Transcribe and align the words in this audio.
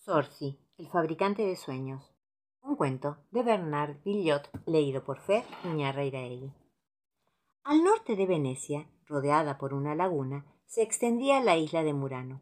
Sorcy, 0.00 0.58
el 0.78 0.88
fabricante 0.88 1.44
de 1.44 1.56
sueños. 1.56 2.14
Un 2.62 2.76
cuento 2.76 3.18
de 3.32 3.42
Bernard 3.42 4.02
Villot, 4.02 4.48
leído 4.64 5.04
por 5.04 5.20
Fer 5.20 5.44
Iñarreiraegui. 5.62 6.54
Al 7.64 7.84
norte 7.84 8.16
de 8.16 8.24
Venecia, 8.24 8.90
rodeada 9.04 9.58
por 9.58 9.74
una 9.74 9.94
laguna, 9.94 10.46
se 10.64 10.82
extendía 10.82 11.40
la 11.40 11.58
isla 11.58 11.82
de 11.82 11.92
Murano. 11.92 12.40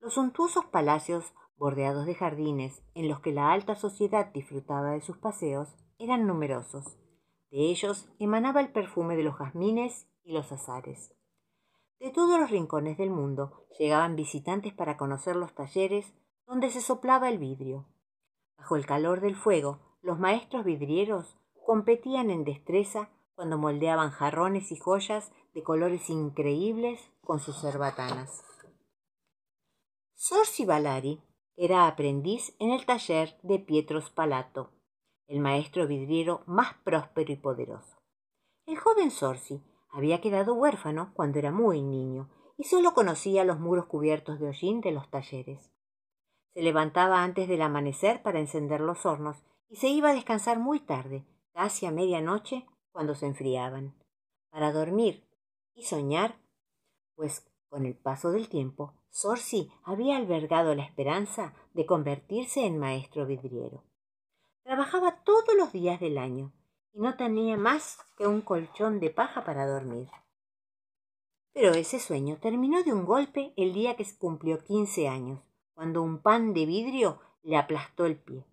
Los 0.00 0.14
suntuosos 0.14 0.66
palacios, 0.66 1.32
bordeados 1.56 2.04
de 2.04 2.14
jardines, 2.14 2.82
en 2.94 3.08
los 3.08 3.20
que 3.20 3.32
la 3.32 3.52
alta 3.52 3.74
sociedad 3.74 4.26
disfrutaba 4.26 4.90
de 4.90 5.00
sus 5.00 5.16
paseos, 5.16 5.74
eran 5.98 6.26
numerosos. 6.26 6.98
De 7.50 7.70
ellos 7.70 8.10
emanaba 8.18 8.60
el 8.60 8.70
perfume 8.70 9.16
de 9.16 9.22
los 9.22 9.36
jazmines 9.36 10.10
y 10.24 10.34
los 10.34 10.52
azares. 10.52 11.14
De 11.98 12.10
todos 12.10 12.38
los 12.38 12.50
rincones 12.50 12.98
del 12.98 13.10
mundo 13.10 13.66
llegaban 13.78 14.14
visitantes 14.14 14.74
para 14.74 14.98
conocer 14.98 15.36
los 15.36 15.54
talleres 15.54 16.12
donde 16.52 16.68
se 16.68 16.82
soplaba 16.82 17.30
el 17.30 17.38
vidrio. 17.38 17.86
Bajo 18.58 18.76
el 18.76 18.84
calor 18.84 19.22
del 19.22 19.36
fuego, 19.36 19.78
los 20.02 20.18
maestros 20.18 20.66
vidrieros 20.66 21.38
competían 21.64 22.28
en 22.28 22.44
destreza 22.44 23.08
cuando 23.34 23.56
moldeaban 23.56 24.10
jarrones 24.10 24.70
y 24.70 24.76
joyas 24.76 25.32
de 25.54 25.62
colores 25.62 26.10
increíbles 26.10 27.00
con 27.22 27.40
sus 27.40 27.58
cerbatanas. 27.58 28.44
Sorsi 30.14 30.66
Valari 30.66 31.22
era 31.56 31.86
aprendiz 31.86 32.54
en 32.58 32.70
el 32.72 32.84
taller 32.84 33.34
de 33.42 33.58
Pietro 33.58 34.02
Spalato, 34.02 34.72
el 35.28 35.40
maestro 35.40 35.86
vidriero 35.86 36.42
más 36.44 36.74
próspero 36.84 37.32
y 37.32 37.36
poderoso. 37.36 37.96
El 38.66 38.76
joven 38.76 39.10
Sorsi 39.10 39.62
había 39.88 40.20
quedado 40.20 40.52
huérfano 40.52 41.14
cuando 41.14 41.38
era 41.38 41.50
muy 41.50 41.80
niño 41.80 42.28
y 42.58 42.64
solo 42.64 42.92
conocía 42.92 43.42
los 43.42 43.58
muros 43.58 43.86
cubiertos 43.86 44.38
de 44.38 44.48
hollín 44.48 44.82
de 44.82 44.92
los 44.92 45.10
talleres. 45.10 45.72
Se 46.54 46.62
levantaba 46.62 47.22
antes 47.22 47.48
del 47.48 47.62
amanecer 47.62 48.22
para 48.22 48.38
encender 48.38 48.80
los 48.80 49.06
hornos 49.06 49.42
y 49.68 49.76
se 49.76 49.88
iba 49.88 50.10
a 50.10 50.14
descansar 50.14 50.58
muy 50.58 50.80
tarde, 50.80 51.24
casi 51.52 51.86
a 51.86 51.90
medianoche, 51.90 52.66
cuando 52.90 53.14
se 53.14 53.26
enfriaban, 53.26 53.94
para 54.50 54.70
dormir 54.70 55.26
y 55.74 55.84
soñar, 55.84 56.36
pues 57.14 57.50
con 57.70 57.86
el 57.86 57.96
paso 57.96 58.32
del 58.32 58.50
tiempo, 58.50 58.92
Sorsi 59.08 59.70
había 59.82 60.18
albergado 60.18 60.74
la 60.74 60.82
esperanza 60.82 61.54
de 61.72 61.86
convertirse 61.86 62.66
en 62.66 62.78
maestro 62.78 63.24
vidriero. 63.24 63.82
Trabajaba 64.62 65.22
todos 65.24 65.54
los 65.56 65.72
días 65.72 66.00
del 66.00 66.18
año 66.18 66.52
y 66.92 67.00
no 67.00 67.16
tenía 67.16 67.56
más 67.56 67.98
que 68.18 68.26
un 68.26 68.42
colchón 68.42 69.00
de 69.00 69.08
paja 69.08 69.44
para 69.44 69.66
dormir. 69.66 70.10
Pero 71.54 71.72
ese 71.72 71.98
sueño 71.98 72.36
terminó 72.38 72.82
de 72.82 72.92
un 72.92 73.06
golpe 73.06 73.54
el 73.56 73.72
día 73.72 73.96
que 73.96 74.06
cumplió 74.18 74.62
quince 74.62 75.08
años 75.08 75.40
cuando 75.74 76.02
un 76.02 76.22
pan 76.22 76.54
de 76.54 76.66
vidrio 76.66 77.20
le 77.42 77.56
aplastó 77.56 78.06
el 78.06 78.16
pie. 78.16 78.44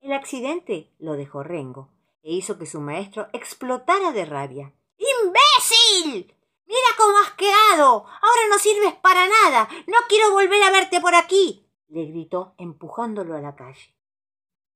El 0.00 0.12
accidente 0.12 0.92
lo 0.98 1.14
dejó 1.14 1.42
rengo 1.42 1.90
e 2.22 2.32
hizo 2.32 2.58
que 2.58 2.66
su 2.66 2.80
maestro 2.80 3.28
explotara 3.32 4.12
de 4.12 4.24
rabia. 4.24 4.72
¡Imbécil! 4.96 6.34
Mira 6.66 6.88
cómo 6.96 7.18
has 7.18 7.32
quedado. 7.32 8.06
Ahora 8.06 8.48
no 8.50 8.58
sirves 8.58 8.94
para 8.94 9.28
nada. 9.28 9.68
No 9.86 9.96
quiero 10.08 10.32
volver 10.32 10.62
a 10.62 10.70
verte 10.70 11.00
por 11.00 11.14
aquí. 11.14 11.66
le 11.88 12.06
gritó 12.06 12.54
empujándolo 12.58 13.36
a 13.36 13.40
la 13.40 13.54
calle. 13.54 13.94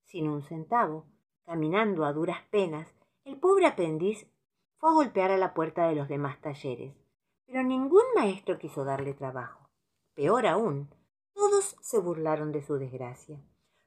Sin 0.04 0.28
un 0.28 0.42
centavo, 0.42 1.06
caminando 1.44 2.04
a 2.04 2.12
duras 2.12 2.42
penas, 2.50 2.94
el 3.24 3.38
pobre 3.38 3.66
aprendiz 3.66 4.26
fue 4.78 4.90
a 4.90 4.92
golpear 4.94 5.30
a 5.30 5.36
la 5.36 5.52
puerta 5.52 5.88
de 5.88 5.96
los 5.96 6.08
demás 6.08 6.40
talleres, 6.40 6.94
pero 7.46 7.62
ningún 7.62 8.04
maestro 8.14 8.58
quiso 8.58 8.84
darle 8.84 9.14
trabajo. 9.14 9.68
Peor 10.14 10.46
aún, 10.46 10.88
todos 11.48 11.76
se 11.80 11.98
burlaron 11.98 12.52
de 12.52 12.62
su 12.62 12.74
desgracia. 12.74 13.40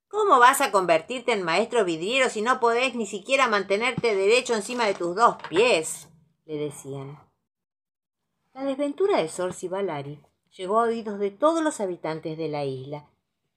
¿Cómo 0.07 0.39
vas 0.39 0.61
a 0.61 0.71
convertirte 0.71 1.31
en 1.31 1.43
maestro 1.43 1.85
vidriero 1.85 2.29
si 2.29 2.41
no 2.41 2.59
podés 2.59 2.95
ni 2.95 3.05
siquiera 3.05 3.47
mantenerte 3.47 4.15
derecho 4.15 4.55
encima 4.55 4.85
de 4.85 4.95
tus 4.95 5.16
dos 5.16 5.35
pies? 5.47 6.09
le 6.45 6.57
decían. 6.57 7.19
La 8.53 8.63
desventura 8.63 9.17
de 9.17 9.29
Sorsi 9.29 9.67
Valari 9.67 10.19
llegó 10.57 10.79
a 10.79 10.85
oídos 10.85 11.19
de 11.19 11.29
todos 11.29 11.63
los 11.63 11.79
habitantes 11.79 12.38
de 12.38 12.50
la 12.50 12.66
isla, 12.66 13.07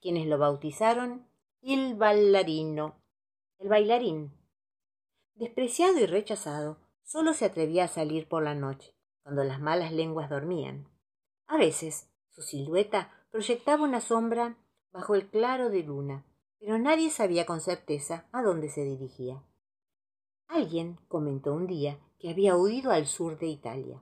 quienes 0.00 0.26
lo 0.26 0.38
bautizaron 0.38 1.26
il 1.62 1.94
bailarino, 1.94 2.96
el 3.58 3.68
bailarín. 3.68 4.32
Despreciado 5.34 5.98
y 5.98 6.06
rechazado, 6.06 6.76
solo 7.02 7.32
se 7.32 7.46
atrevía 7.46 7.84
a 7.84 7.88
salir 7.88 8.28
por 8.28 8.42
la 8.42 8.54
noche, 8.54 8.94
cuando 9.22 9.44
las 9.44 9.60
malas 9.60 9.92
lenguas 9.92 10.28
dormían. 10.28 10.88
A 11.46 11.56
veces, 11.56 12.10
su 12.28 12.42
silueta 12.42 13.23
proyectaba 13.34 13.82
una 13.82 14.00
sombra 14.00 14.56
bajo 14.92 15.16
el 15.16 15.28
claro 15.28 15.68
de 15.68 15.82
luna, 15.82 16.24
pero 16.60 16.78
nadie 16.78 17.10
sabía 17.10 17.44
con 17.46 17.60
certeza 17.60 18.28
a 18.30 18.44
dónde 18.44 18.68
se 18.68 18.84
dirigía. 18.84 19.42
Alguien 20.46 21.00
comentó 21.08 21.52
un 21.52 21.66
día 21.66 21.98
que 22.20 22.30
había 22.30 22.56
huido 22.56 22.92
al 22.92 23.08
sur 23.08 23.36
de 23.36 23.48
Italia. 23.48 24.00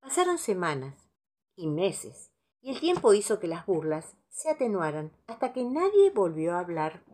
Pasaron 0.00 0.36
semanas 0.36 0.96
y 1.54 1.68
meses, 1.68 2.32
y 2.60 2.70
el 2.70 2.80
tiempo 2.80 3.14
hizo 3.14 3.38
que 3.38 3.46
las 3.46 3.66
burlas 3.66 4.16
se 4.30 4.50
atenuaran 4.50 5.12
hasta 5.28 5.52
que 5.52 5.62
nadie 5.62 6.10
volvió 6.10 6.54
a 6.54 6.58
hablar 6.58 7.04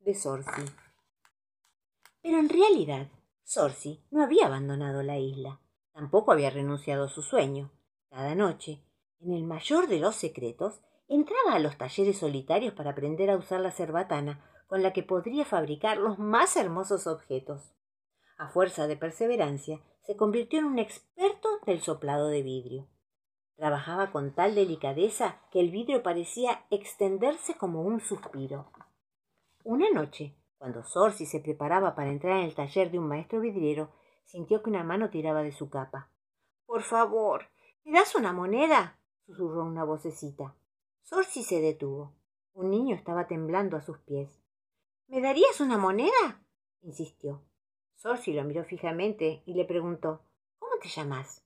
de 0.00 0.12
Sorsi. 0.12 0.64
Pero 2.20 2.40
en 2.40 2.48
realidad, 2.48 3.12
Sorsi 3.44 4.04
no 4.10 4.24
había 4.24 4.46
abandonado 4.46 5.04
la 5.04 5.18
isla, 5.18 5.60
tampoco 5.92 6.32
había 6.32 6.50
renunciado 6.50 7.04
a 7.04 7.08
su 7.08 7.22
sueño. 7.22 7.70
Cada 8.10 8.34
noche, 8.34 8.83
en 9.24 9.32
el 9.32 9.44
mayor 9.44 9.88
de 9.88 9.98
los 9.98 10.16
secretos, 10.16 10.80
entraba 11.08 11.54
a 11.54 11.58
los 11.58 11.76
talleres 11.76 12.18
solitarios 12.18 12.74
para 12.74 12.90
aprender 12.90 13.30
a 13.30 13.36
usar 13.36 13.60
la 13.60 13.70
cerbatana 13.70 14.44
con 14.66 14.82
la 14.82 14.92
que 14.92 15.02
podría 15.02 15.44
fabricar 15.44 15.98
los 15.98 16.18
más 16.18 16.56
hermosos 16.56 17.06
objetos. 17.06 17.72
A 18.38 18.48
fuerza 18.48 18.86
de 18.86 18.96
perseverancia, 18.96 19.80
se 20.02 20.16
convirtió 20.16 20.58
en 20.58 20.66
un 20.66 20.78
experto 20.78 21.48
del 21.66 21.80
soplado 21.80 22.28
de 22.28 22.42
vidrio. 22.42 22.88
Trabajaba 23.56 24.10
con 24.10 24.34
tal 24.34 24.54
delicadeza 24.54 25.40
que 25.50 25.60
el 25.60 25.70
vidrio 25.70 26.02
parecía 26.02 26.66
extenderse 26.70 27.56
como 27.56 27.82
un 27.82 28.00
suspiro. 28.00 28.70
Una 29.62 29.88
noche, 29.90 30.36
cuando 30.58 30.82
Sorsi 30.82 31.24
se 31.24 31.40
preparaba 31.40 31.94
para 31.94 32.10
entrar 32.10 32.38
en 32.38 32.44
el 32.44 32.54
taller 32.54 32.90
de 32.90 32.98
un 32.98 33.08
maestro 33.08 33.40
vidriero, 33.40 33.92
sintió 34.24 34.62
que 34.62 34.70
una 34.70 34.82
mano 34.82 35.08
tiraba 35.08 35.42
de 35.42 35.52
su 35.52 35.70
capa. 35.70 36.10
Por 36.66 36.82
favor, 36.82 37.48
¿me 37.84 37.98
das 37.98 38.14
una 38.14 38.32
moneda? 38.32 38.98
Susurró 39.26 39.64
una 39.64 39.84
vocecita. 39.84 40.54
Sorsi 41.02 41.42
se 41.42 41.60
detuvo. 41.60 42.12
Un 42.52 42.70
niño 42.70 42.94
estaba 42.94 43.26
temblando 43.26 43.76
a 43.76 43.82
sus 43.82 43.98
pies. 43.98 44.40
¿Me 45.08 45.20
darías 45.20 45.60
una 45.60 45.78
moneda? 45.78 46.42
insistió. 46.82 47.42
Sorsi 47.94 48.32
lo 48.32 48.44
miró 48.44 48.64
fijamente 48.64 49.42
y 49.46 49.54
le 49.54 49.64
preguntó 49.64 50.22
¿Cómo 50.58 50.72
te 50.80 50.88
llamas? 50.88 51.42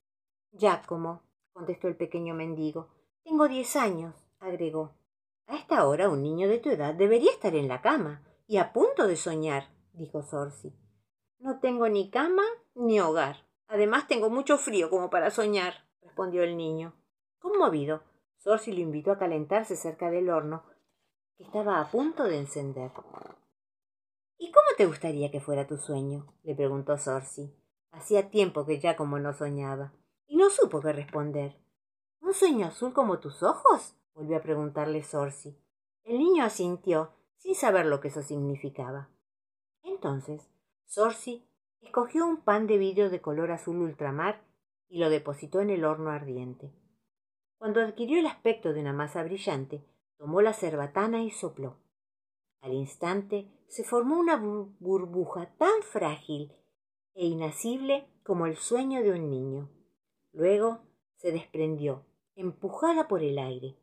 Giacomo, 0.52 1.22
contestó 1.52 1.88
el 1.88 1.96
pequeño 1.96 2.34
mendigo. 2.34 2.88
Tengo 3.24 3.48
diez 3.48 3.76
años, 3.76 4.14
agregó. 4.40 4.94
A 5.46 5.56
esta 5.56 5.86
hora 5.86 6.08
un 6.08 6.22
niño 6.22 6.48
de 6.48 6.58
tu 6.58 6.70
edad 6.70 6.94
debería 6.94 7.30
estar 7.30 7.54
en 7.54 7.68
la 7.68 7.80
cama 7.80 8.22
y 8.46 8.58
a 8.58 8.72
punto 8.72 9.06
de 9.06 9.16
soñar, 9.16 9.68
dijo 9.92 10.22
Sorsi. 10.22 10.74
No 11.38 11.60
tengo 11.60 11.88
ni 11.88 12.10
cama 12.10 12.42
ni 12.74 13.00
hogar. 13.00 13.46
Además 13.66 14.06
tengo 14.08 14.30
mucho 14.30 14.58
frío 14.58 14.90
como 14.90 15.10
para 15.10 15.30
soñar, 15.30 15.86
respondió 16.00 16.42
el 16.42 16.56
niño. 16.56 16.94
Conmovido, 17.38 18.02
Sorsi 18.36 18.72
lo 18.72 18.80
invitó 18.80 19.12
a 19.12 19.18
calentarse 19.18 19.76
cerca 19.76 20.10
del 20.10 20.30
horno, 20.30 20.64
que 21.36 21.44
estaba 21.44 21.80
a 21.80 21.90
punto 21.90 22.24
de 22.24 22.38
encender. 22.38 22.90
¿Y 24.38 24.52
cómo 24.52 24.66
te 24.76 24.86
gustaría 24.86 25.30
que 25.30 25.40
fuera 25.40 25.66
tu 25.66 25.76
sueño? 25.76 26.26
le 26.42 26.54
preguntó 26.54 26.96
Sorsi. 26.98 27.54
Hacía 27.90 28.30
tiempo 28.30 28.64
que 28.64 28.78
ya 28.78 28.96
como 28.96 29.18
no 29.18 29.32
soñaba, 29.32 29.92
y 30.26 30.36
no 30.36 30.50
supo 30.50 30.80
qué 30.80 30.92
responder. 30.92 31.56
¿Un 32.20 32.34
sueño 32.34 32.66
azul 32.66 32.92
como 32.92 33.18
tus 33.18 33.42
ojos? 33.42 33.94
volvió 34.14 34.36
a 34.36 34.42
preguntarle 34.42 35.02
Sorsi. 35.02 35.58
El 36.04 36.18
niño 36.18 36.44
asintió, 36.44 37.12
sin 37.36 37.54
saber 37.54 37.86
lo 37.86 38.00
que 38.00 38.08
eso 38.08 38.22
significaba. 38.22 39.08
Entonces, 39.82 40.48
Sorsi 40.86 41.46
escogió 41.80 42.26
un 42.26 42.38
pan 42.38 42.66
de 42.66 42.78
vidrio 42.78 43.10
de 43.10 43.20
color 43.20 43.50
azul 43.50 43.78
ultramar 43.78 44.42
y 44.88 44.98
lo 44.98 45.10
depositó 45.10 45.60
en 45.60 45.70
el 45.70 45.84
horno 45.84 46.10
ardiente. 46.10 46.72
Cuando 47.58 47.80
adquirió 47.80 48.20
el 48.20 48.26
aspecto 48.26 48.72
de 48.72 48.80
una 48.80 48.92
masa 48.92 49.22
brillante, 49.24 49.84
tomó 50.16 50.40
la 50.42 50.52
cerbatana 50.52 51.22
y 51.22 51.30
sopló. 51.30 51.76
Al 52.60 52.72
instante 52.72 53.50
se 53.66 53.84
formó 53.84 54.18
una 54.18 54.36
burbuja 54.36 55.54
tan 55.58 55.82
frágil 55.82 56.52
e 57.14 57.26
inacible 57.26 58.08
como 58.22 58.46
el 58.46 58.56
sueño 58.56 59.02
de 59.02 59.10
un 59.10 59.28
niño. 59.28 59.68
Luego 60.32 60.80
se 61.16 61.32
desprendió, 61.32 62.04
empujada 62.36 63.08
por 63.08 63.22
el 63.22 63.38
aire. 63.38 63.76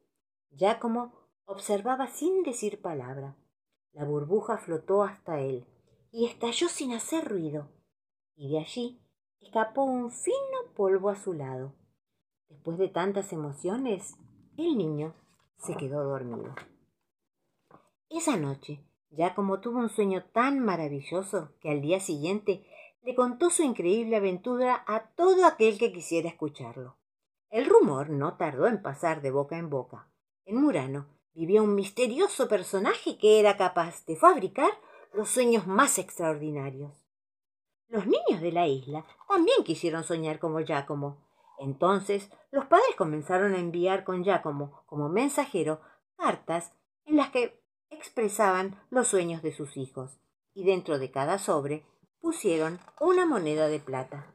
Giacomo 0.51 1.13
observaba 1.45 2.07
sin 2.07 2.44
decir 2.44 2.81
palabra. 2.81 3.36
La 3.92 4.06
burbuja 4.06 4.57
flotó 4.57 5.04
hasta 5.04 5.42
él 5.42 5.66
y 6.12 6.25
estalló 6.25 6.69
sin 6.69 6.94
hacer 6.94 7.28
ruido, 7.28 7.68
y 8.36 8.51
de 8.54 8.60
allí 8.60 9.01
escapó 9.42 9.83
un 9.83 10.12
fino 10.12 10.74
polvo 10.75 11.10
azulado. 11.10 11.74
Después 12.50 12.77
de 12.77 12.89
tantas 12.89 13.33
emociones, 13.33 14.15
el 14.57 14.77
niño 14.77 15.13
se 15.57 15.75
quedó 15.75 16.03
dormido. 16.03 16.56
Esa 18.09 18.38
noche, 18.38 18.83
Giacomo 19.09 19.59
tuvo 19.59 19.80
un 19.80 19.89
sueño 19.89 20.25
tan 20.33 20.59
maravilloso 20.59 21.53
que 21.59 21.69
al 21.69 21.81
día 21.81 22.00
siguiente 22.00 22.65
le 23.03 23.15
contó 23.15 23.50
su 23.50 23.63
increíble 23.63 24.15
aventura 24.15 24.83
a 24.88 25.12
todo 25.15 25.45
aquel 25.45 25.77
que 25.77 25.92
quisiera 25.92 26.30
escucharlo. 26.30 26.97
El 27.50 27.65
rumor 27.65 28.09
no 28.09 28.36
tardó 28.36 28.68
en 28.68 28.81
pasar 28.81 29.21
de 29.21 29.31
boca 29.31 29.57
en 29.57 29.69
boca. 29.69 30.09
En 30.45 30.57
Murano 30.57 31.07
vivía 31.33 31.62
un 31.62 31.75
misterioso 31.75 32.47
personaje 32.47 33.18
que 33.18 33.39
era 33.39 33.57
capaz 33.57 34.06
de 34.06 34.15
fabricar 34.15 34.71
los 35.13 35.30
sueños 35.30 35.68
más 35.68 35.97
extraordinarios. 36.00 36.92
Los 37.88 38.07
niños 38.07 38.42
de 38.42 38.51
la 38.51 38.68
isla 38.68 39.06
también 39.27 39.63
quisieron 39.63 40.03
soñar 40.03 40.39
como 40.39 40.59
Giacomo. 40.59 41.25
Entonces 41.60 42.30
los 42.52 42.66
padres 42.66 42.96
comenzaron 42.98 43.54
a 43.54 43.60
enviar 43.60 44.04
con 44.04 44.24
Giacomo 44.24 44.84
como 44.86 45.10
mensajero 45.10 45.81
cartas 46.18 46.74
en 47.06 47.18
las 47.18 47.30
que 47.30 47.62
expresaban 47.90 48.80
los 48.90 49.07
sueños 49.07 49.42
de 49.42 49.54
sus 49.54 49.78
hijos, 49.78 50.19
y 50.54 50.66
dentro 50.66 51.00
de 51.00 51.12
cada 51.12 51.38
sobre 51.38 51.86
pusieron 52.19 52.80
una 53.00 53.25
moneda 53.25 53.68
de 53.68 53.80
plata. 53.80 54.34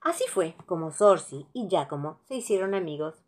Así 0.00 0.24
fue 0.28 0.56
como 0.66 0.90
Sorsi 0.90 1.46
y 1.52 1.68
Giacomo 1.68 2.20
se 2.26 2.34
hicieron 2.36 2.74
amigos. 2.74 3.22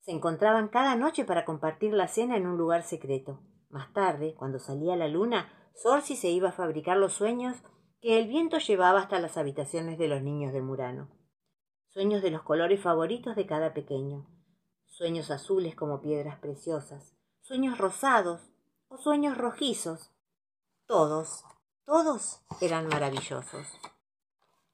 Se 0.00 0.12
encontraban 0.12 0.68
cada 0.68 0.94
noche 0.96 1.24
para 1.24 1.44
compartir 1.44 1.92
la 1.92 2.08
cena 2.08 2.36
en 2.36 2.46
un 2.46 2.56
lugar 2.56 2.82
secreto. 2.82 3.40
Más 3.68 3.92
tarde, 3.92 4.34
cuando 4.38 4.58
salía 4.58 4.96
la 4.96 5.08
luna, 5.08 5.52
Sorsi 5.74 6.14
se 6.14 6.28
iba 6.28 6.50
a 6.50 6.52
fabricar 6.52 6.96
los 6.96 7.14
sueños 7.14 7.56
que 8.00 8.18
el 8.18 8.28
viento 8.28 8.58
llevaba 8.58 9.00
hasta 9.00 9.18
las 9.18 9.36
habitaciones 9.36 9.98
de 9.98 10.08
los 10.08 10.22
niños 10.22 10.52
de 10.52 10.62
Murano. 10.62 11.08
Sueños 11.94 12.22
de 12.22 12.32
los 12.32 12.42
colores 12.42 12.80
favoritos 12.82 13.36
de 13.36 13.46
cada 13.46 13.72
pequeño. 13.72 14.26
Sueños 14.84 15.30
azules 15.30 15.76
como 15.76 16.00
piedras 16.00 16.40
preciosas. 16.40 17.14
Sueños 17.40 17.78
rosados 17.78 18.50
o 18.88 18.98
sueños 18.98 19.38
rojizos. 19.38 20.10
Todos, 20.86 21.44
todos 21.84 22.40
eran 22.60 22.88
maravillosos. 22.88 23.78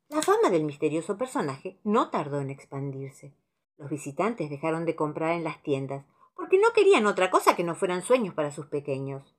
La 0.09 0.23
fama 0.23 0.49
del 0.49 0.65
misterioso 0.65 1.19
personaje 1.19 1.79
no 1.85 2.09
tardó 2.09 2.41
en 2.41 2.49
expandirse. 2.49 3.37
Los 3.77 3.91
visitantes 3.91 4.49
dejaron 4.49 4.87
de 4.87 4.97
comprar 4.97 5.33
en 5.33 5.45
las 5.45 5.63
tiendas 5.63 6.07
porque 6.35 6.59
no 6.59 6.73
querían 6.75 7.05
otra 7.05 7.31
cosa 7.31 7.55
que 7.55 7.65
no 7.65 7.75
fueran 7.75 8.01
sueños 8.01 8.33
para 8.33 8.51
sus 8.51 8.65
pequeños. 8.69 9.37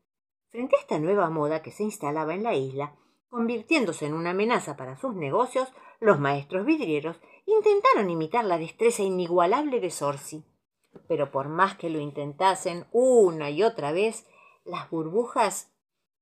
Frente 0.52 0.76
a 0.76 0.82
esta 0.82 1.00
nueva 1.00 1.32
moda 1.32 1.64
que 1.64 1.72
se 1.72 1.82
instalaba 1.82 2.36
en 2.36 2.44
la 2.44 2.54
isla, 2.54 2.94
convirtiéndose 3.30 4.06
en 4.06 4.14
una 4.14 4.32
amenaza 4.32 4.78
para 4.78 4.98
sus 4.98 5.16
negocios, 5.16 5.68
los 6.00 6.20
maestros 6.20 6.64
vidrieros 6.64 7.18
intentaron 7.46 8.10
imitar 8.10 8.46
la 8.46 8.58
destreza 8.58 9.04
inigualable 9.04 9.80
de 9.80 9.92
Sorsi. 9.92 10.44
Pero 11.08 11.32
por 11.32 11.48
más 11.48 11.78
que 11.78 11.90
lo 11.90 12.00
intentasen 12.00 12.86
una 12.92 13.50
y 13.50 13.64
otra 13.64 13.92
vez, 13.92 14.26
las 14.66 14.90
burbujas 14.90 15.72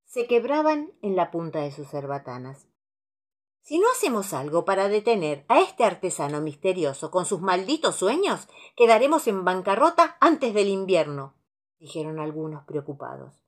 se 0.06 0.27
quebraban 0.27 0.92
en 1.01 1.16
la 1.16 1.31
punta 1.31 1.62
de 1.62 1.71
sus 1.71 1.88
cerbatanas. 1.88 2.68
Si 3.62 3.77
no 3.77 3.92
hacemos 3.92 4.33
algo 4.33 4.66
para 4.66 4.88
detener 4.89 5.45
a 5.48 5.60
este 5.60 5.83
artesano 5.83 6.42
misterioso 6.42 7.12
con 7.12 7.25
sus 7.25 7.42
malditos 7.42 7.95
sueños, 7.95 8.48
quedaremos 8.75 9.27
en 9.27 9.45
bancarrota 9.45 10.18
antes 10.19 10.54
del 10.56 10.69
invierno, 10.69 11.36
dijeron 11.77 12.19
algunos 12.19 12.63
preocupados. 12.63 13.39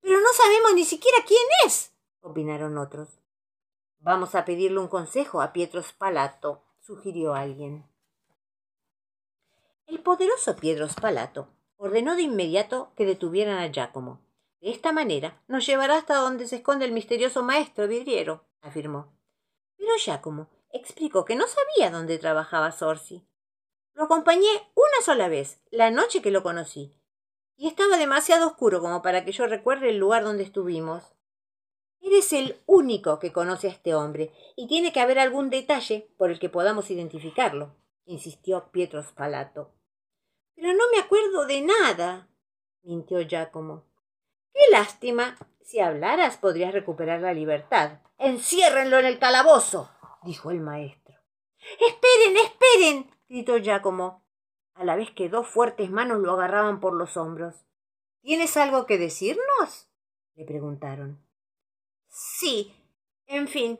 Pero 0.00 0.18
no 0.18 0.28
sabemos 0.32 0.72
ni 0.74 0.84
siquiera 0.84 1.18
quién 1.26 1.42
es, 1.66 1.92
opinaron 2.22 2.78
otros. 2.78 3.20
Vamos 3.98 4.34
a 4.34 4.46
pedirle 4.46 4.78
un 4.78 4.88
consejo 4.88 5.42
a 5.42 5.52
Pietro 5.52 5.82
Spalato, 5.82 6.62
sugirió 6.80 7.34
alguien. 7.34 7.86
El 9.86 10.00
poderoso 10.00 10.56
Pietro 10.56 10.88
Spalato 10.88 11.48
ordenó 11.76 12.16
de 12.16 12.22
inmediato 12.22 12.92
que 12.96 13.06
detuvieran 13.06 13.58
a 13.58 13.68
Giacomo. 13.68 14.20
De 14.60 14.70
esta 14.70 14.92
manera 14.92 15.42
nos 15.48 15.66
llevará 15.66 15.96
hasta 15.96 16.16
donde 16.16 16.46
se 16.46 16.56
esconde 16.56 16.84
el 16.84 16.92
misterioso 16.92 17.42
maestro 17.42 17.88
vidriero, 17.88 18.44
afirmó. 18.60 19.12
Pero 19.76 19.92
Giacomo 19.96 20.48
explicó 20.72 21.24
que 21.24 21.36
no 21.36 21.46
sabía 21.46 21.90
dónde 21.90 22.18
trabajaba 22.18 22.72
Sorsi. 22.72 23.26
Lo 23.94 24.04
acompañé 24.04 24.48
una 24.74 25.04
sola 25.04 25.28
vez, 25.28 25.60
la 25.70 25.90
noche 25.90 26.22
que 26.22 26.30
lo 26.30 26.42
conocí, 26.42 26.94
y 27.56 27.66
estaba 27.68 27.96
demasiado 27.96 28.46
oscuro 28.46 28.80
como 28.80 29.02
para 29.02 29.24
que 29.24 29.32
yo 29.32 29.46
recuerde 29.46 29.90
el 29.90 29.98
lugar 29.98 30.24
donde 30.24 30.44
estuvimos. 30.44 31.14
Eres 32.00 32.32
el 32.32 32.60
único 32.66 33.18
que 33.18 33.32
conoce 33.32 33.68
a 33.68 33.70
este 33.70 33.94
hombre, 33.94 34.32
y 34.56 34.66
tiene 34.66 34.92
que 34.92 35.00
haber 35.00 35.18
algún 35.18 35.50
detalle 35.50 36.10
por 36.16 36.30
el 36.30 36.38
que 36.38 36.48
podamos 36.48 36.90
identificarlo, 36.90 37.74
insistió 38.04 38.70
Pietro 38.70 39.02
Spalato. 39.02 39.72
Pero 40.54 40.72
no 40.72 40.84
me 40.92 40.98
acuerdo 40.98 41.46
de 41.46 41.60
nada, 41.60 42.28
mintió 42.82 43.20
Giacomo. 43.20 43.84
Qué 44.52 44.62
lástima. 44.72 45.36
Si 45.62 45.78
hablaras 45.78 46.36
podrías 46.36 46.72
recuperar 46.72 47.20
la 47.20 47.32
libertad. 47.32 48.00
Enciérrenlo 48.18 48.98
en 48.98 49.06
el 49.06 49.18
calabozo, 49.18 49.90
dijo 50.24 50.50
el 50.50 50.60
maestro. 50.60 51.14
Esperen, 51.86 52.36
esperen, 52.36 53.10
gritó 53.28 53.58
Giacomo 53.58 54.24
a 54.80 54.84
la 54.84 54.96
vez 54.96 55.10
que 55.10 55.28
dos 55.28 55.46
fuertes 55.46 55.90
manos 55.90 56.20
lo 56.20 56.32
agarraban 56.32 56.80
por 56.80 56.94
los 56.94 57.18
hombros. 57.18 57.66
¿Tienes 58.22 58.56
algo 58.56 58.86
que 58.86 58.96
decirnos? 58.96 59.90
le 60.34 60.46
preguntaron. 60.46 61.22
Sí. 62.10 62.74
En 63.26 63.46
fin, 63.46 63.78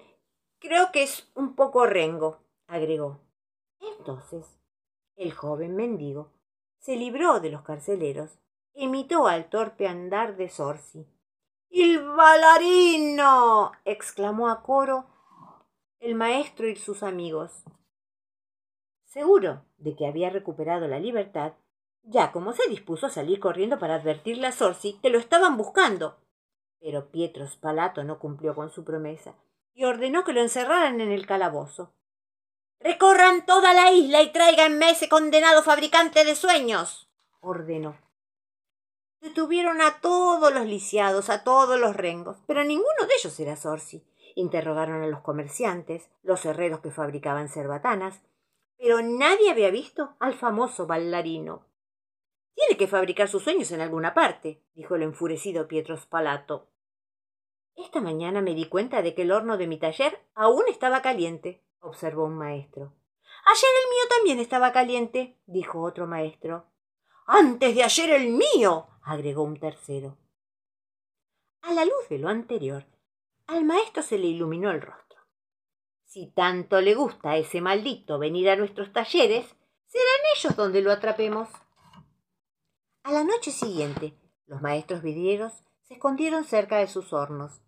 creo 0.61 0.93
que 0.93 1.03
es 1.03 1.29
un 1.35 1.57
poco 1.57 1.85
rengo, 1.85 2.39
agregó. 2.69 3.21
Entonces, 3.81 4.47
el 5.17 5.33
joven 5.33 5.75
mendigo 5.75 6.31
se 6.79 6.97
libró 6.97 7.41
de 7.41 7.51
los 7.51 7.63
carceleros 7.63 8.39
e 8.75 8.85
imitó 8.85 9.27
al 9.27 9.51
torpe 9.51 9.89
andar 9.89 10.37
de 10.37 10.49
Sorsi. 10.49 11.07
¡Il 11.69 12.01
bailarino! 12.15 13.73
exclamó 13.85 14.49
a 14.49 14.63
coro 14.63 15.07
el 15.99 16.15
maestro 16.15 16.69
y 16.69 16.77
sus 16.77 17.03
amigos. 17.03 17.65
Seguro 19.05 19.65
de 19.79 19.97
que 19.97 20.07
había 20.07 20.31
recuperado 20.31 20.87
la 20.87 21.01
libertad, 21.01 21.55
ya 22.03 22.31
como 22.31 22.53
se 22.53 22.69
dispuso 22.69 23.07
a 23.07 23.11
salir 23.11 23.41
corriendo 23.41 23.81
para 23.81 23.97
advertirle 23.97 24.47
a 24.47 24.53
Sorsi 24.53 24.99
que 25.03 25.11
lo 25.11 25.19
estaban 25.19 25.57
buscando. 25.57 26.20
Pero 26.81 27.11
Pietro 27.11 27.47
Spalato 27.47 28.05
no 28.05 28.19
cumplió 28.19 28.55
con 28.55 28.71
su 28.71 28.85
promesa 28.85 29.35
y 29.75 29.85
ordenó 29.85 30.25
que 30.25 30.33
lo 30.33 30.41
encerraran 30.41 31.01
en 31.01 31.13
el 31.13 31.27
calabozo. 31.27 31.93
Recorran 32.81 33.45
toda 33.45 33.75
la 33.75 33.93
isla 33.93 34.23
y 34.23 34.33
tráiganme 34.33 34.91
ese 34.91 35.09
condenado 35.09 35.63
fabricante 35.63 36.25
de 36.25 36.35
sueños, 36.35 37.11
ordenó. 37.41 37.99
Detuvieron 39.21 39.83
a 39.83 40.01
todos 40.01 40.53
los 40.53 40.65
lisiados, 40.65 41.29
a 41.29 41.45
todos 41.45 41.79
los 41.79 41.95
rengos, 41.95 42.39
pero 42.47 42.65
ninguno 42.65 43.07
de 43.07 43.15
ellos 43.19 43.39
era 43.39 43.55
Sorsi. 43.57 44.03
Interrogaron 44.35 45.03
a 45.03 45.09
los 45.09 45.21
comerciantes, 45.21 46.09
los 46.23 46.47
herreros 46.47 46.81
que 46.81 46.91
fabricaban 46.91 47.51
cerbatanas, 47.51 48.23
pero 48.79 49.03
nadie 49.03 49.51
había 49.51 49.71
visto 49.71 50.17
al 50.21 50.33
famoso 50.33 50.87
bailarino. 50.87 51.67
Tiene 52.55 52.79
que 52.79 52.87
fabricar 52.87 53.29
sus 53.29 53.43
sueños 53.43 53.71
en 53.73 53.83
alguna 53.83 54.15
parte, 54.15 54.63
dijo 54.75 54.95
el 54.95 55.03
enfurecido 55.03 55.69
Pietro 55.69 55.99
Spalato. 55.99 56.70
Esta 57.83 58.03
mañana 58.03 58.43
me 58.43 58.55
di 58.55 58.67
cuenta 58.67 59.01
de 59.01 59.15
que 59.15 59.23
el 59.23 59.33
horno 59.33 59.57
de 59.57 59.67
mi 59.67 59.79
taller 59.79 60.21
aún 60.35 60.65
estaba 60.69 61.01
caliente, 61.01 61.65
observó 61.81 62.27
un 62.27 62.37
maestro. 62.37 62.93
Ayer 63.47 63.71
el 63.83 63.91
mío 63.91 64.05
también 64.17 64.39
estaba 64.39 64.71
caliente, 64.73 65.41
dijo 65.47 65.83
otro 65.83 66.07
maestro. 66.07 66.67
Antes 67.27 67.75
de 67.75 67.83
ayer 67.83 68.11
el 68.11 68.33
mío, 68.33 68.89
agregó 69.03 69.43
un 69.45 69.59
tercero. 69.59 70.19
A 71.63 71.73
la 71.73 71.87
luz 71.87 72.09
de 72.11 72.19
lo 72.19 72.29
anterior, 72.29 72.85
al 73.47 73.65
maestro 73.65 74.03
se 74.03 74.19
le 74.19 74.27
iluminó 74.27 74.71
el 74.71 74.83
rostro. 74.83 75.19
Si 76.05 76.27
tanto 76.33 76.83
le 76.83 76.95
gusta 76.95 77.31
a 77.31 77.37
ese 77.39 77.63
maldito 77.63 78.19
venir 78.19 78.51
a 78.51 78.57
nuestros 78.57 78.93
talleres, 78.93 79.47
serán 79.87 80.21
ellos 80.37 80.55
donde 80.55 80.83
lo 80.83 80.93
atrapemos. 80.93 81.49
A 83.05 83.13
la 83.13 83.25
noche 83.25 83.51
siguiente, 83.51 84.15
los 84.47 84.61
maestros 84.61 85.03
vidrieros 85.03 85.65
se 85.83 85.95
escondieron 85.95 86.45
cerca 86.45 86.77
de 86.77 86.87
sus 86.87 87.13
hornos, 87.13 87.63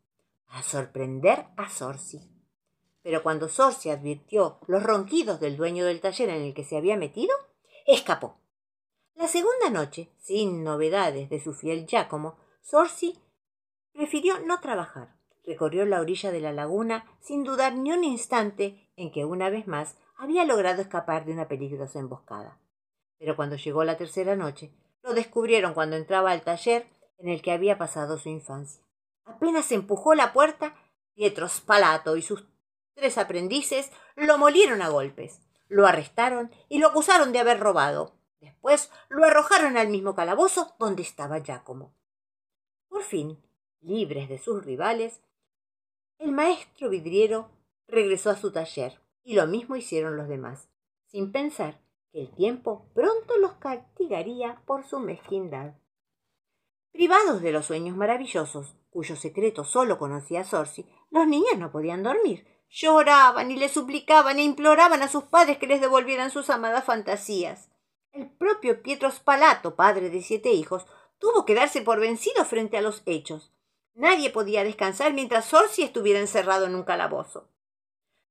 para 0.53 0.63
sorprender 0.63 1.47
a 1.57 1.71
Sorsi. 1.71 2.21
Pero 3.03 3.23
cuando 3.23 3.49
Sorsi 3.49 3.89
advirtió 3.89 4.59
los 4.67 4.83
ronquidos 4.83 5.41
del 5.41 5.57
dueño 5.57 5.87
del 5.87 6.01
taller 6.01 6.29
en 6.29 6.43
el 6.43 6.55
que 6.55 6.63
se 6.63 6.77
había 6.77 6.97
metido, 6.97 7.35
escapó. 7.87 8.37
La 9.15 9.29
segunda 9.29 9.71
noche, 9.71 10.13
sin 10.19 10.63
novedades 10.63 11.31
de 11.31 11.41
su 11.41 11.55
fiel 11.55 11.87
Giacomo, 11.87 12.37
Sorsi 12.61 13.19
prefirió 13.93 14.39
no 14.41 14.61
trabajar 14.61 15.17
recorrió 15.45 15.85
la 15.87 16.01
orilla 16.01 16.31
de 16.31 16.41
la 16.41 16.53
laguna 16.53 17.05
sin 17.21 17.45
dudar 17.45 17.75
ni 17.75 17.93
un 17.93 18.05
instante 18.05 18.89
en 18.97 19.11
que 19.11 19.25
una 19.25 19.51
vez 19.51 19.67
más 19.67 19.97
había 20.17 20.45
logrado 20.45 20.83
escapar 20.83 21.25
de 21.25 21.33
una 21.33 21.49
peligrosa 21.49 21.99
emboscada. 21.99 22.59
Pero 23.19 23.37
cuando 23.37 23.57
llegó 23.57 23.85
la 23.85 23.97
tercera 23.97 24.37
noche, 24.37 24.73
lo 25.03 25.15
descubrieron 25.15 25.75
cuando 25.75 25.97
entraba 25.97 26.31
al 26.31 26.43
taller 26.43 26.87
en 27.19 27.29
el 27.29 27.43
que 27.43 27.53
había 27.53 27.79
pasado 27.79 28.19
su 28.19 28.29
infancia. 28.29 28.83
Apenas 29.25 29.71
empujó 29.73 30.15
la 30.15 30.33
puerta, 30.33 30.75
Pietro 31.15 31.49
Spalato 31.49 32.17
y 32.17 32.23
sus 32.23 32.47
tres 32.95 33.19
aprendices 33.19 33.91
lo 34.17 34.39
molieron 34.39 34.83
a 34.83 34.89
golpes, 34.89 35.41
lo 35.69 35.87
arrestaron 35.87 36.51
y 36.69 36.79
lo 36.79 36.89
acusaron 36.89 37.33
de 37.33 37.39
haber 37.39 37.61
robado. 37.61 38.15
Después 38.41 38.91
lo 39.09 39.25
arrojaron 39.25 39.77
al 39.77 39.89
mismo 39.89 40.15
calabozo 40.15 40.75
donde 40.79 41.03
estaba 41.03 41.39
Giacomo. 41.39 41.95
Por 42.89 43.03
fin, 43.03 43.41
libres 43.81 44.29
de 44.29 44.39
sus 44.39 44.65
rivales, 44.65 45.21
el 46.19 46.33
maestro 46.33 46.89
vidriero 46.89 47.51
regresó 47.89 48.31
a 48.31 48.37
su 48.37 48.53
taller 48.53 49.01
y 49.25 49.35
lo 49.35 49.47
mismo 49.47 49.77
hicieron 49.77 50.17
los 50.17 50.29
demás, 50.29 50.69
sin 51.07 51.33
pensar 51.33 51.81
que 52.11 52.21
el 52.21 52.35
tiempo 52.35 52.87
pronto 52.95 53.39
los 53.39 53.55
castigaría 53.55 54.63
por 54.67 54.85
su 54.85 54.99
mezquindad. 54.99 55.75
Privados 56.93 57.41
de 57.41 57.53
los 57.53 57.67
sueños 57.67 57.97
maravillosos, 57.97 58.77
cuyo 58.91 59.17
secreto 59.17 59.65
sólo 59.65 59.99
conocía 59.99 60.45
Sorci, 60.45 60.87
los 61.11 61.27
niños 61.27 61.57
no 61.57 61.73
podían 61.73 62.03
dormir. 62.03 62.47
Lloraban 62.69 63.51
y 63.51 63.57
le 63.57 63.69
suplicaban 63.69 64.39
e 64.39 64.45
imploraban 64.45 65.03
a 65.03 65.09
sus 65.09 65.25
padres 65.25 65.59
que 65.59 65.67
les 65.67 65.81
devolvieran 65.81 66.31
sus 66.31 66.51
amadas 66.51 66.85
fantasías. 66.85 67.71
El 68.13 68.31
propio 68.31 68.83
Pietro 68.83 69.11
Spalato, 69.11 69.75
padre 69.75 70.11
de 70.11 70.21
siete 70.23 70.53
hijos, 70.53 70.87
tuvo 71.19 71.47
que 71.47 71.55
darse 71.55 71.81
por 71.81 71.99
vencido 71.99 72.45
frente 72.45 72.77
a 72.77 72.83
los 72.83 73.03
hechos. 73.07 73.53
Nadie 73.95 74.31
podía 74.31 74.65
descansar 74.65 75.15
mientras 75.15 75.47
Sorci 75.47 75.83
estuviera 75.83 76.21
encerrado 76.21 76.67
en 76.67 76.75
un 76.75 76.83
calabozo. 76.83 77.49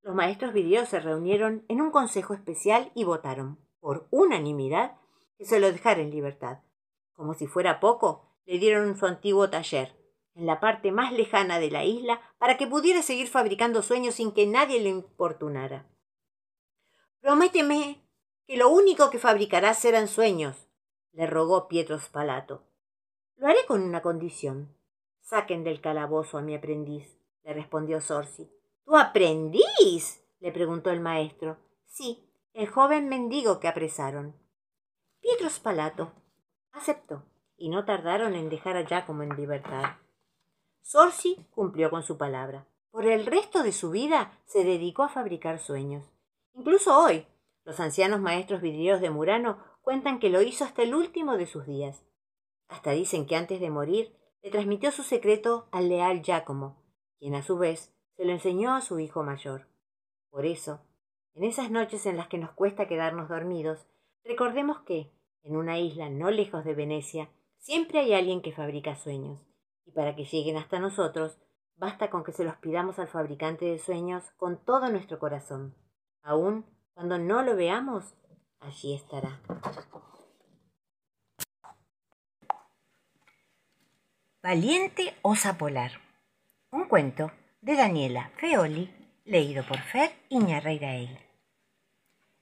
Los 0.03 0.15
maestros 0.15 0.53
vidrieros 0.53 0.89
se 0.89 1.00
reunieron 1.00 1.65
en 1.68 1.82
un 1.82 1.91
consejo 1.91 2.34
especial 2.34 2.91
y 2.96 3.03
votaron, 3.03 3.60
por 3.80 4.08
unanimidad, 4.12 4.98
que 5.38 5.46
se 5.46 5.60
lo 5.60 5.72
dejara 5.72 6.01
en 6.01 6.12
libertad. 6.12 6.60
Como 7.13 7.34
si 7.36 7.46
fuera 7.46 7.80
poco, 7.80 8.31
le 8.45 8.60
dieron 8.60 8.98
su 8.98 9.05
antiguo 9.05 9.50
taller, 9.50 9.95
en 10.36 10.45
la 10.45 10.60
parte 10.60 10.91
más 10.91 11.13
lejana 11.13 11.60
de 11.60 11.71
la 11.71 11.83
isla, 11.83 12.21
para 12.38 12.57
que 12.57 12.67
pudiera 12.67 13.01
seguir 13.01 13.27
fabricando 13.27 13.81
sueños 13.81 14.15
sin 14.15 14.31
que 14.31 14.45
nadie 14.48 14.79
le 14.79 14.89
importunara. 14.89 15.88
Prométeme 17.19 18.01
que 18.48 18.57
lo 18.57 18.69
único 18.69 19.10
que 19.10 19.19
fabricarás 19.19 19.79
serán 19.79 20.07
sueños, 20.07 20.67
le 21.13 21.27
rogó 21.27 21.67
Pietro 21.67 22.00
Spalato. 22.00 22.63
Lo 23.36 23.48
haré 23.48 23.65
con 23.67 23.81
una 23.81 24.01
condición. 24.01 24.75
Saquen 25.21 25.63
del 25.63 25.81
calabozo 25.81 26.38
a 26.38 26.41
mi 26.41 26.55
aprendiz, 26.55 27.17
le 27.43 27.53
respondió 27.53 28.01
Sorci. 28.01 28.50
¿Tu 28.86 28.98
aprendiz? 28.98 30.24
le 30.39 30.51
preguntó 30.51 30.89
el 30.89 31.00
maestro. 31.00 31.57
Sí, 31.86 32.27
el 32.53 32.67
joven 32.67 33.07
mendigo 33.07 33.60
que 33.60 33.67
apresaron. 33.67 34.36
Pietro 35.21 35.50
Spalato 35.50 36.12
aceptó, 36.71 37.24
y 37.62 37.70
no 37.70 37.86
tardaron 37.86 38.34
en 38.34 38.50
dejar 38.50 38.75
a 38.75 38.84
Giacomo 38.84 39.22
en 39.22 39.36
libertad. 39.36 39.84
Sorci 40.82 41.46
cumplió 41.51 41.91
con 41.91 42.01
su 42.01 42.18
palabra. 42.18 42.65
Por 42.89 43.06
el 43.06 43.27
resto 43.27 43.62
de 43.62 43.72
su 43.72 43.91
vida 43.91 44.38
se 44.46 44.63
dedicó 44.63 45.03
a 45.03 45.10
fabricar 45.10 45.60
sueños. 45.60 46.12
Incluso 46.56 46.98
hoy, 46.98 47.27
los 47.63 47.80
ancianos 47.80 48.20
maestros 48.20 48.62
vidrieros 48.62 49.00
de 49.00 49.12
Murano 49.12 49.60
cuentan 49.82 50.20
que 50.20 50.30
lo 50.30 50.41
hizo 50.41 50.65
hasta 50.65 50.82
el 50.82 50.96
último 50.96 51.38
de 51.38 51.46
sus 51.46 51.68
días. 51.68 52.03
Hasta 52.68 52.91
dicen 52.91 53.27
que 53.27 53.36
antes 53.36 53.60
de 53.60 53.70
morir 53.70 54.18
le 54.41 54.50
transmitió 54.50 54.91
su 54.91 55.03
secreto 55.03 55.68
al 55.72 55.88
leal 55.88 56.24
Giacomo, 56.24 56.82
quien 57.20 57.36
a 57.36 57.44
su 57.44 57.60
vez 57.60 57.94
se 58.18 58.25
lo 58.25 58.32
enseñó 58.32 58.74
a 58.74 58.82
su 58.82 59.00
hijo 59.00 59.22
mayor. 59.24 59.68
Por 60.32 60.48
eso, 60.48 60.82
en 61.36 61.44
esas 61.44 61.70
noches 61.70 62.08
en 62.08 62.18
las 62.18 62.27
que 62.27 62.39
nos 62.39 62.51
cuesta 62.53 62.88
quedarnos 62.88 63.30
dormidos, 63.30 63.86
recordemos 64.24 64.80
que, 64.82 65.12
en 65.44 65.56
una 65.56 65.80
isla 65.80 66.10
no 66.10 66.32
lejos 66.32 66.65
de 66.65 66.74
Venecia, 66.74 67.30
siempre 67.62 68.00
hay 68.00 68.13
alguien 68.13 68.41
que 68.41 68.51
fabrica 68.51 68.96
sueños, 68.96 69.39
y 69.86 69.91
para 69.91 70.15
que 70.15 70.25
lleguen 70.25 70.58
hasta 70.58 70.80
nosotros, 70.80 71.38
basta 71.77 72.10
con 72.10 72.24
que 72.24 72.34
se 72.34 72.44
los 72.44 72.56
pidamos 72.58 73.00
al 73.00 73.08
fabricante 73.08 73.65
de 73.65 73.80
sueños 73.80 74.24
con 74.38 74.63
todo 74.63 74.89
nuestro 74.89 75.20
corazón. 75.20 75.75
Aun 76.24 76.65
cuando 76.94 77.18
no 77.18 77.41
lo 77.41 77.56
veamos, 77.56 78.13
allí 78.60 78.94
estará. 78.94 79.39
Valiente 84.44 85.15
osa 85.22 85.58
polar. 85.58 85.91
Un 86.72 86.86
cuento 86.86 87.32
de 87.62 87.75
Daniela 87.75 88.32
Feoli, 88.38 88.91
leído 89.24 89.63
por 89.68 89.77
Fer 89.77 90.12
Iñarreiraegui. 90.30 91.18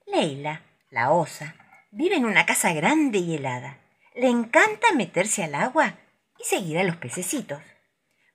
Leila, 0.06 0.62
la 0.90 1.12
osa, 1.12 1.54
vive 1.90 2.16
en 2.16 2.24
una 2.24 2.46
casa 2.46 2.72
grande 2.72 3.18
y 3.18 3.36
helada. 3.36 3.79
Le 4.14 4.28
encanta 4.28 4.92
meterse 4.92 5.44
al 5.44 5.54
agua 5.54 5.94
y 6.38 6.44
seguir 6.44 6.78
a 6.78 6.84
los 6.84 6.96
pececitos. 6.96 7.62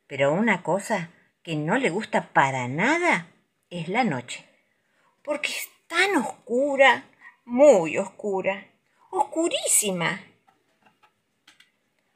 Pero 0.08 0.32
una 0.34 0.64
cosa 0.64 1.10
que 1.44 1.56
no 1.56 1.78
le 1.78 1.90
gusta 1.90 2.30
para 2.34 2.68
nada 2.68 3.28
es 3.70 3.88
la 3.90 4.04
noche, 4.04 4.46
porque 5.24 5.50
es 5.50 5.70
tan 5.88 6.16
oscura, 6.18 7.06
muy 7.44 7.98
oscura, 7.98 8.68
oscurísima. 9.12 10.22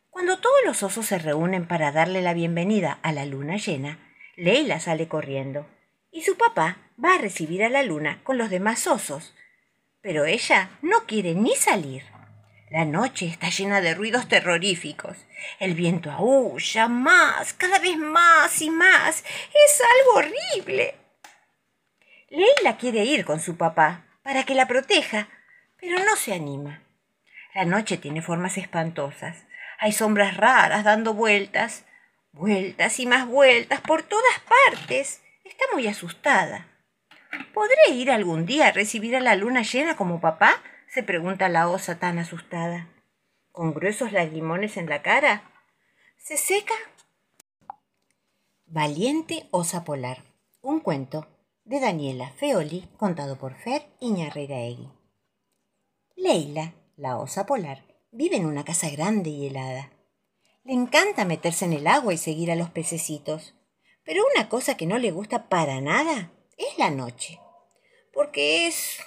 Cuando 0.09 0.39
todos 0.39 0.59
los 0.65 0.83
osos 0.83 1.05
se 1.05 1.17
reúnen 1.17 1.67
para 1.67 1.91
darle 1.91 2.21
la 2.21 2.33
bienvenida 2.33 2.99
a 3.03 3.11
la 3.11 3.25
luna 3.25 3.57
llena, 3.57 3.99
Leila 4.35 4.79
sale 4.79 5.07
corriendo 5.07 5.67
y 6.11 6.21
su 6.21 6.37
papá 6.37 6.77
va 7.03 7.15
a 7.15 7.17
recibir 7.17 7.63
a 7.63 7.69
la 7.69 7.83
luna 7.83 8.21
con 8.23 8.37
los 8.37 8.49
demás 8.49 8.87
osos. 8.87 9.35
Pero 10.01 10.25
ella 10.25 10.69
no 10.81 11.05
quiere 11.05 11.35
ni 11.35 11.55
salir. 11.55 12.03
La 12.69 12.85
noche 12.85 13.25
está 13.25 13.49
llena 13.49 13.81
de 13.81 13.95
ruidos 13.95 14.27
terroríficos. 14.27 15.17
El 15.59 15.73
viento 15.73 16.11
aúlla 16.11 16.87
más, 16.87 17.53
cada 17.53 17.79
vez 17.79 17.97
más 17.97 18.61
y 18.61 18.69
más. 18.69 19.23
Es 19.23 19.81
algo 19.81 20.19
horrible. 20.19 20.95
Leila 22.29 22.77
quiere 22.77 23.03
ir 23.05 23.25
con 23.25 23.39
su 23.39 23.57
papá 23.57 24.05
para 24.21 24.43
que 24.43 24.53
la 24.53 24.67
proteja, 24.67 25.29
pero 25.79 25.97
no 26.03 26.15
se 26.15 26.31
anima. 26.33 26.83
La 27.55 27.65
noche 27.65 27.97
tiene 27.97 28.21
formas 28.21 28.55
espantosas. 28.59 29.45
Hay 29.79 29.91
sombras 29.91 30.37
raras 30.37 30.83
dando 30.83 31.15
vueltas. 31.15 31.85
Vueltas 32.33 32.99
y 32.99 33.07
más 33.07 33.25
vueltas 33.25 33.81
por 33.81 34.03
todas 34.03 34.39
partes. 34.41 35.23
Está 35.43 35.65
muy 35.73 35.87
asustada. 35.87 36.67
¿Podré 37.51 37.93
ir 37.93 38.11
algún 38.11 38.45
día 38.45 38.67
a 38.67 38.71
recibir 38.71 39.15
a 39.15 39.21
la 39.21 39.35
luna 39.35 39.63
llena 39.63 39.95
como 39.95 40.21
papá? 40.21 40.61
Se 40.91 41.03
pregunta 41.03 41.49
la 41.49 41.69
osa 41.69 41.99
tan 41.99 42.17
asustada. 42.17 42.89
¿Con 43.51 43.73
gruesos 43.73 44.11
lagrimones 44.11 44.77
en 44.77 44.89
la 44.89 45.01
cara? 45.01 45.51
¿Se 46.17 46.37
seca? 46.37 46.73
Valiente 48.65 49.47
osa 49.51 49.83
polar. 49.83 50.23
Un 50.61 50.79
cuento 50.79 51.27
de 51.63 51.79
Daniela 51.79 52.31
Feoli, 52.31 52.87
contado 52.97 53.37
por 53.37 53.55
Fer 53.55 53.85
Iñarreiraegui. 53.99 54.89
Leila, 56.15 56.73
la 56.97 57.17
osa 57.17 57.45
polar, 57.45 57.83
vive 58.11 58.37
en 58.37 58.45
una 58.45 58.65
casa 58.65 58.89
grande 58.89 59.29
y 59.29 59.47
helada. 59.47 59.91
Le 60.63 60.73
encanta 60.73 61.25
meterse 61.25 61.65
en 61.65 61.73
el 61.73 61.87
agua 61.87 62.13
y 62.13 62.17
seguir 62.17 62.51
a 62.51 62.55
los 62.55 62.69
pececitos. 62.69 63.55
Pero 64.03 64.23
una 64.35 64.49
cosa 64.49 64.75
que 64.75 64.85
no 64.85 64.97
le 64.97 65.11
gusta 65.11 65.49
para 65.49 65.81
nada 65.81 66.31
es 66.57 66.77
la 66.77 66.89
noche. 66.89 67.39
Porque 68.11 68.67
es, 68.67 68.99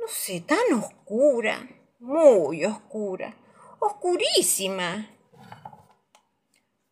no 0.00 0.08
sé, 0.08 0.40
tan 0.40 0.72
oscura, 0.72 1.68
muy 1.98 2.64
oscura, 2.64 3.36
oscurísima. 3.78 5.10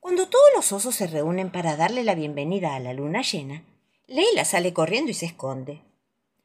Cuando 0.00 0.29
todos 0.29 0.49
los 0.55 0.73
osos 0.73 0.95
se 0.95 1.07
reúnen 1.07 1.50
para 1.50 1.77
darle 1.77 2.05
la 2.05 2.15
bienvenida 2.15 2.75
a 2.75 2.81
la 2.81 2.93
luna 2.93 3.23
llena, 3.23 3.65
Leila 4.07 4.45
sale 4.45 4.73
corriendo 4.73 5.11
y 5.11 5.15
se 5.15 5.27
esconde. 5.27 5.83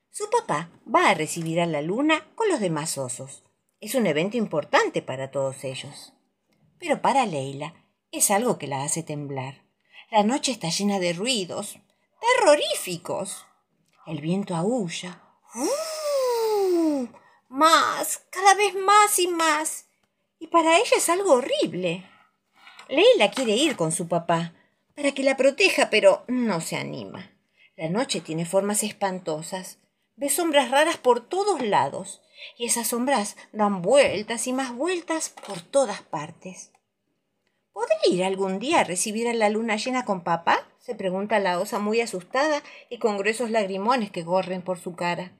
Su 0.10 0.30
papá 0.30 0.70
va 0.94 1.10
a 1.10 1.14
recibir 1.14 1.60
a 1.60 1.66
la 1.66 1.82
luna 1.82 2.28
con 2.36 2.50
los 2.50 2.60
demás 2.60 2.98
osos. 2.98 3.44
Es 3.80 3.96
un 3.96 4.08
evento 4.08 4.38
importante 4.38 5.02
para 5.02 5.32
todos 5.32 5.64
ellos 5.64 6.14
pero 6.84 7.02
para 7.02 7.26
Leila 7.26 7.74
es 8.12 8.30
algo 8.30 8.58
que 8.58 8.68
la 8.68 8.84
hace 8.84 9.04
temblar. 9.04 9.64
La 10.12 10.24
noche 10.24 10.52
está 10.52 10.68
llena 10.68 11.00
de 11.00 11.14
ruidos 11.14 11.80
terroríficos. 12.20 13.46
El 14.06 14.20
viento 14.20 14.54
aúlla. 14.54 15.22
¡Uh! 15.56 15.93
Más, 17.54 18.26
cada 18.32 18.56
vez 18.56 18.74
más 18.74 19.20
y 19.20 19.28
más. 19.28 19.86
Y 20.40 20.48
para 20.48 20.80
ella 20.80 20.98
es 20.98 21.08
algo 21.08 21.34
horrible. 21.34 22.04
Leila 22.90 23.30
quiere 23.30 23.52
ir 23.52 23.76
con 23.76 23.92
su 23.92 24.08
papá 24.08 24.56
para 24.96 25.12
que 25.12 25.22
la 25.22 25.38
proteja, 25.38 25.92
pero 25.92 26.24
no 26.28 26.62
se 26.62 26.78
anima. 26.78 27.32
La 27.76 27.90
noche 27.90 28.22
tiene 28.22 28.48
formas 28.48 28.82
espantosas. 28.82 29.78
Ve 30.16 30.30
sombras 30.30 30.72
raras 30.72 30.98
por 30.98 31.30
todos 31.30 31.62
lados, 31.62 32.24
y 32.58 32.66
esas 32.66 32.88
sombras 32.88 33.38
dan 33.52 33.84
vueltas 33.84 34.48
y 34.48 34.54
más 34.54 34.76
vueltas 34.76 35.30
por 35.46 35.62
todas 35.62 36.02
partes. 36.02 36.72
¿Podré 37.72 37.96
ir 38.10 38.24
algún 38.24 38.58
día 38.58 38.80
a 38.80 38.84
recibir 38.84 39.28
a 39.28 39.34
la 39.34 39.50
luna 39.50 39.76
llena 39.76 40.06
con 40.06 40.24
papá? 40.24 40.68
se 40.80 40.96
pregunta 40.96 41.38
la 41.38 41.60
osa 41.60 41.78
muy 41.78 42.02
asustada 42.02 42.64
y 42.90 42.98
con 42.98 43.20
gruesos 43.20 43.52
lagrimones 43.52 44.10
que 44.10 44.26
corren 44.26 44.64
por 44.64 44.80
su 44.80 44.96
cara. 44.96 45.34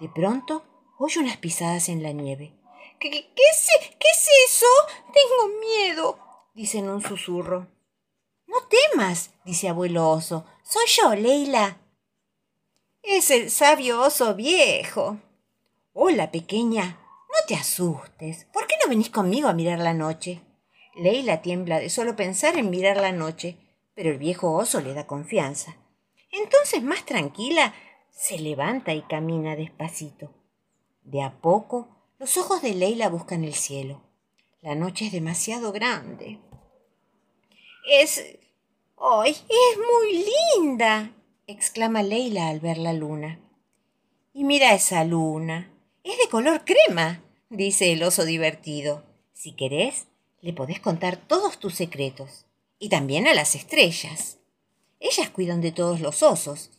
De 0.00 0.08
pronto 0.08 0.64
oye 0.98 1.20
unas 1.20 1.36
pisadas 1.36 1.88
en 1.88 2.02
la 2.02 2.12
nieve. 2.12 2.52
¿Qué, 2.98 3.08
es, 3.08 3.68
qué 3.98 4.08
es 4.12 4.28
eso? 4.48 4.66
Tengo 5.12 5.58
miedo, 5.60 6.18
dice 6.54 6.78
en 6.78 6.90
un 6.90 7.02
susurro. 7.02 7.68
No 8.46 8.56
temas, 8.68 9.30
dice 9.44 9.68
abuelo 9.68 10.10
oso. 10.10 10.44
Soy 10.64 10.86
yo, 10.88 11.14
Leila. 11.14 11.78
Es 13.02 13.30
el 13.30 13.50
sabio 13.50 14.02
oso 14.02 14.34
viejo. 14.34 15.18
Hola, 15.92 16.30
pequeña. 16.30 16.98
No 17.28 17.46
te 17.46 17.54
asustes. 17.54 18.46
¿Por 18.52 18.66
qué 18.66 18.74
no 18.82 18.88
venís 18.88 19.10
conmigo 19.10 19.48
a 19.48 19.52
mirar 19.52 19.78
la 19.78 19.94
noche? 19.94 20.40
Leila 20.94 21.42
tiembla 21.42 21.78
de 21.78 21.90
solo 21.90 22.16
pensar 22.16 22.56
en 22.56 22.70
mirar 22.70 22.96
la 22.96 23.12
noche, 23.12 23.56
pero 23.94 24.10
el 24.10 24.18
viejo 24.18 24.52
oso 24.52 24.80
le 24.80 24.94
da 24.94 25.06
confianza. 25.06 25.76
Entonces, 26.32 26.82
más 26.82 27.04
tranquila, 27.04 27.74
se 28.10 28.38
levanta 28.38 28.92
y 28.94 29.02
camina 29.02 29.54
despacito. 29.54 30.30
De 31.10 31.22
a 31.22 31.40
poco, 31.40 31.88
los 32.18 32.36
ojos 32.36 32.60
de 32.60 32.74
Leila 32.74 33.08
buscan 33.08 33.42
el 33.42 33.54
cielo. 33.54 34.02
La 34.60 34.74
noche 34.74 35.06
es 35.06 35.12
demasiado 35.12 35.72
grande. 35.72 36.38
Es... 37.90 38.22
¡Ay! 38.98 39.30
es 39.30 39.78
muy 39.78 40.26
linda! 40.58 41.14
exclama 41.46 42.02
Leila 42.02 42.48
al 42.48 42.60
ver 42.60 42.76
la 42.76 42.92
luna. 42.92 43.40
Y 44.34 44.44
mira 44.44 44.74
esa 44.74 45.02
luna. 45.04 45.72
Es 46.04 46.18
de 46.18 46.28
color 46.28 46.66
crema, 46.66 47.24
dice 47.48 47.90
el 47.90 48.02
oso 48.02 48.26
divertido. 48.26 49.02
Si 49.32 49.52
querés, 49.52 50.08
le 50.42 50.52
podés 50.52 50.78
contar 50.78 51.16
todos 51.16 51.58
tus 51.58 51.74
secretos. 51.74 52.44
Y 52.78 52.90
también 52.90 53.26
a 53.26 53.32
las 53.32 53.54
estrellas. 53.54 54.40
Ellas 55.00 55.30
cuidan 55.30 55.62
de 55.62 55.72
todos 55.72 56.00
los 56.00 56.22
osos. 56.22 56.70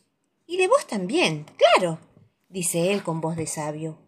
Y 0.46 0.56
de 0.56 0.68
vos 0.68 0.86
también, 0.86 1.46
claro, 1.56 1.98
dice 2.48 2.92
él 2.92 3.02
con 3.02 3.20
voz 3.20 3.34
de 3.34 3.48
sabio. 3.48 3.98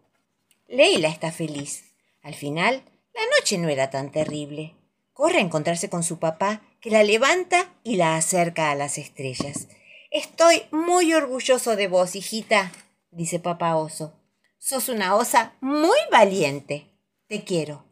Leila 0.73 1.07
está 1.07 1.31
feliz. 1.31 1.93
Al 2.23 2.33
final, 2.33 2.81
la 3.13 3.21
noche 3.37 3.59
no 3.59 3.69
era 3.69 3.91
tan 3.91 4.11
terrible. 4.11 4.75
Corre 5.13 5.37
a 5.37 5.41
encontrarse 5.41 5.87
con 5.87 6.01
su 6.01 6.17
papá, 6.17 6.63
que 6.81 6.89
la 6.89 7.03
levanta 7.03 7.71
y 7.83 7.97
la 7.97 8.15
acerca 8.15 8.71
a 8.71 8.75
las 8.75 8.97
estrellas. 8.97 9.67
Estoy 10.09 10.63
muy 10.71 11.13
orgulloso 11.13 11.75
de 11.75 11.87
vos, 11.87 12.15
hijita, 12.15 12.71
dice 13.11 13.39
papá 13.39 13.75
oso. 13.75 14.13
Sos 14.57 14.89
una 14.89 15.15
osa 15.15 15.53
muy 15.61 15.99
valiente. 16.11 16.89
Te 17.27 17.43
quiero. 17.43 17.85